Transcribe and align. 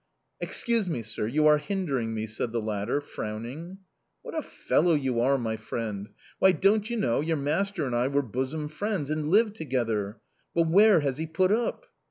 "Excuse 0.39 0.87
me, 0.87 1.03
sir, 1.03 1.27
you 1.27 1.45
are 1.45 1.59
hindering 1.59 2.15
me," 2.15 2.25
said 2.25 2.51
the 2.51 2.59
latter, 2.59 2.99
frowning. 3.01 3.77
"What 4.23 4.35
a 4.35 4.41
fellow 4.41 4.95
you 4.95 5.19
are, 5.19 5.37
my 5.37 5.57
friend! 5.57 6.09
Why, 6.39 6.53
don't 6.53 6.89
you 6.89 6.97
know, 6.97 7.19
your 7.19 7.37
master 7.37 7.85
and 7.85 7.95
I 7.95 8.07
were 8.07 8.23
bosom 8.23 8.67
friends, 8.69 9.11
and 9.11 9.29
lived 9.29 9.53
together?... 9.53 10.19
But 10.55 10.67
where 10.69 11.01
has 11.01 11.19
he 11.19 11.27
put 11.27 11.51
up?" 11.51 11.85